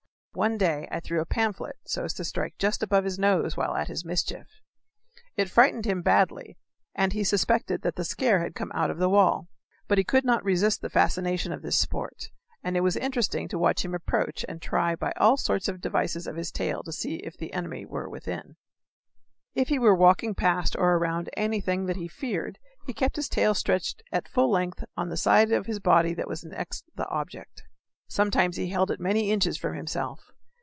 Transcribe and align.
One 0.33 0.57
day 0.57 0.87
I 0.89 1.01
threw 1.01 1.19
a 1.19 1.25
pamphlet 1.25 1.75
so 1.83 2.05
as 2.05 2.13
to 2.13 2.23
strike 2.23 2.57
just 2.57 2.81
above 2.81 3.03
his 3.03 3.19
nose 3.19 3.57
while 3.57 3.75
at 3.75 3.89
his 3.89 4.05
mischief. 4.05 4.47
It 5.35 5.49
frightened 5.49 5.83
him 5.83 6.01
badly, 6.01 6.57
and 6.95 7.11
he 7.11 7.25
suspected 7.25 7.81
that 7.81 7.97
the 7.97 8.05
scare 8.05 8.39
had 8.39 8.55
come 8.55 8.71
out 8.73 8.89
of 8.89 8.97
the 8.97 9.09
wall. 9.09 9.49
But 9.89 9.97
he 9.97 10.05
could 10.05 10.23
not 10.23 10.41
resist 10.45 10.79
the 10.79 10.89
fascination 10.89 11.51
of 11.51 11.61
this 11.63 11.77
sport, 11.77 12.31
and 12.63 12.77
it 12.77 12.79
was 12.79 12.95
interesting 12.95 13.49
to 13.49 13.59
watch 13.59 13.83
him 13.83 13.93
approach 13.93 14.45
and 14.47 14.61
try 14.61 14.95
by 14.95 15.11
all 15.17 15.35
sorts 15.35 15.67
of 15.67 15.81
devices 15.81 16.25
of 16.27 16.37
his 16.37 16.49
tail 16.49 16.81
to 16.83 16.93
see 16.93 17.15
if 17.15 17.35
the 17.35 17.51
enemy 17.51 17.83
were 17.85 18.07
within. 18.07 18.55
If 19.53 19.67
he 19.67 19.79
were 19.79 19.93
walking 19.93 20.33
past 20.33 20.77
or 20.77 20.93
around 20.95 21.29
anything 21.35 21.87
that 21.87 21.97
he 21.97 22.07
feared 22.07 22.57
he 22.87 22.93
kept 22.93 23.17
his 23.17 23.27
tail 23.27 23.53
stretched 23.53 24.01
at 24.13 24.29
full 24.29 24.49
length 24.49 24.85
on 24.95 25.09
the 25.09 25.17
side 25.17 25.51
of 25.51 25.65
his 25.65 25.81
body 25.81 26.13
that 26.13 26.29
was 26.29 26.45
next 26.45 26.85
the 26.95 27.09
object 27.09 27.63
sometimes 28.13 28.57
he 28.57 28.67
held 28.67 28.91
it 28.91 28.99
many 28.99 29.31
inches 29.31 29.57
from 29.57 29.73
himself. 29.73 30.33